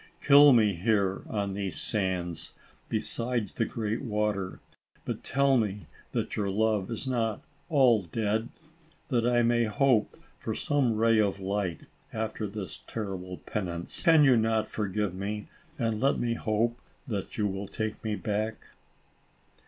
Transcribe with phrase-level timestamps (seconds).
[0.19, 2.53] Kill me here, on these sands,
[2.89, 4.59] beside the great water,
[5.05, 8.49] but tell me that your love is not all dead,
[9.09, 14.01] that I may hope for some ray of light, after this terrible penance.
[14.01, 18.69] Can you not forgive me, and let me hope that you will take me back